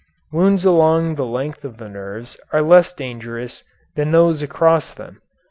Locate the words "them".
4.91-5.21